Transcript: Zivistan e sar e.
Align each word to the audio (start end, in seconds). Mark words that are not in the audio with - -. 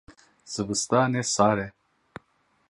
Zivistan 0.51 1.11
e 1.21 1.23
sar 1.33 1.57
e. 1.65 1.67